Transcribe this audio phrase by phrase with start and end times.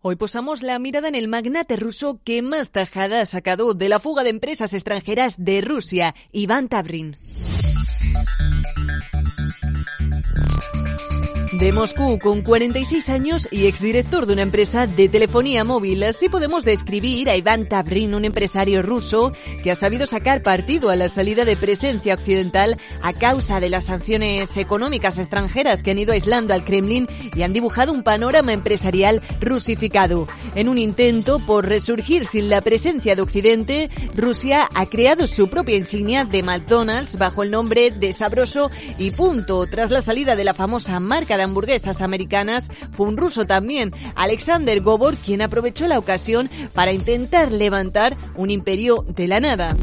[0.00, 3.98] Hoy posamos la mirada en el magnate ruso que más tajada ha sacado de la
[3.98, 7.16] fuga de empresas extranjeras de Rusia, Iván Tabrin.
[11.58, 16.04] De Moscú con 46 años y exdirector de una empresa de telefonía móvil.
[16.04, 19.32] Así podemos describir a Iván Tabrin, un empresario ruso
[19.64, 23.86] que ha sabido sacar partido a la salida de presencia occidental a causa de las
[23.86, 29.20] sanciones económicas extranjeras que han ido aislando al Kremlin y han dibujado un panorama empresarial
[29.40, 30.28] rusificado.
[30.54, 35.76] En un intento por resurgir sin la presencia de Occidente, Rusia ha creado su propia
[35.76, 40.54] insignia de McDonald's bajo el nombre de Sabroso y Punto, tras la salida de la
[40.54, 46.48] famosa marca de hamburguesas americanas fue un ruso también, Alexander Gobor, quien aprovechó la ocasión
[46.74, 49.76] para intentar levantar un imperio de la nada.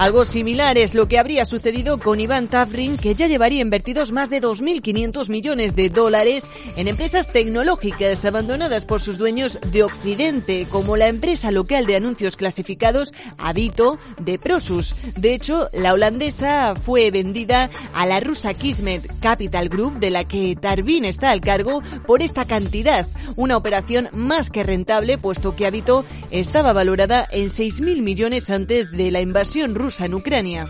[0.00, 4.30] Algo similar es lo que habría sucedido con Iván Tafrin, que ya llevaría invertidos más
[4.30, 6.44] de 2.500 millones de dólares
[6.76, 12.38] en empresas tecnológicas abandonadas por sus dueños de Occidente, como la empresa local de anuncios
[12.38, 14.94] clasificados Avito de Prosus.
[15.16, 20.56] De hecho, la holandesa fue vendida a la rusa Kismet Capital Group, de la que
[20.58, 23.06] Tarvin está al cargo, por esta cantidad.
[23.36, 29.10] Una operación más que rentable, puesto que Avito estaba valorada en 6.000 millones antes de
[29.10, 30.66] la invasión rusa en Ucrania.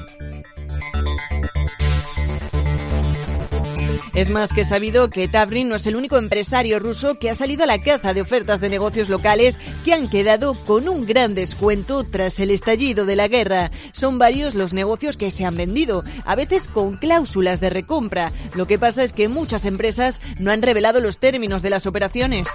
[4.15, 7.65] Es más que sabido que Tavrin no es el único empresario ruso que ha salido
[7.65, 12.05] a la caza de ofertas de negocios locales que han quedado con un gran descuento
[12.05, 13.71] tras el estallido de la guerra.
[13.93, 18.33] Son varios los negocios que se han vendido, a veces con cláusulas de recompra.
[18.55, 22.49] Lo que pasa es que muchas empresas no han revelado los términos de las operaciones.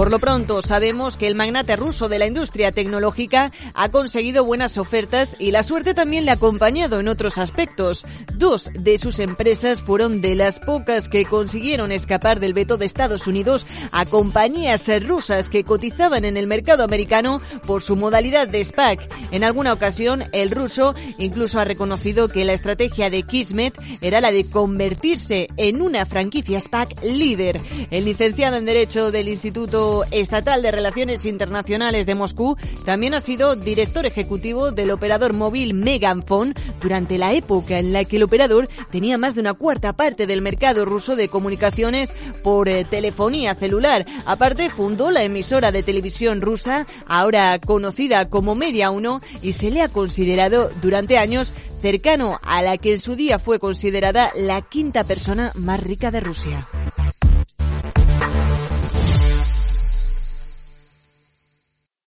[0.00, 4.78] Por lo pronto, sabemos que el magnate ruso de la industria tecnológica ha conseguido buenas
[4.78, 8.06] ofertas y la suerte también le ha acompañado en otros aspectos.
[8.34, 13.26] Dos de sus empresas fueron de las pocas que consiguieron escapar del veto de Estados
[13.26, 19.06] Unidos a compañías rusas que cotizaban en el mercado americano por su modalidad de SPAC.
[19.32, 24.30] En alguna ocasión, el ruso incluso ha reconocido que la estrategia de Kismet era la
[24.30, 27.60] de convertirse en una franquicia SPAC líder.
[27.90, 33.56] El licenciado en Derecho del Instituto Estatal de Relaciones Internacionales de Moscú también ha sido
[33.56, 39.18] director ejecutivo del operador móvil Megaphone durante la época en la que el operador tenía
[39.18, 42.12] más de una cuarta parte del mercado ruso de comunicaciones
[42.42, 44.06] por eh, telefonía celular.
[44.26, 49.82] Aparte, fundó la emisora de televisión rusa, ahora conocida como Media 1, y se le
[49.82, 55.04] ha considerado durante años cercano a la que en su día fue considerada la quinta
[55.04, 56.68] persona más rica de Rusia.